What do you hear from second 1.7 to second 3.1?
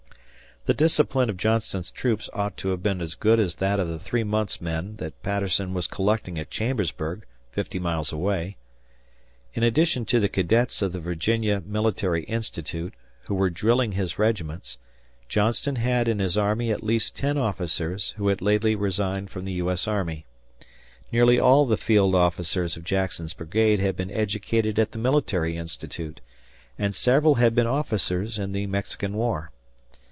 troops ought to have been